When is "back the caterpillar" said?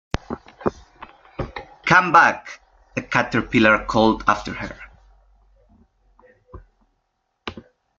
2.11-3.85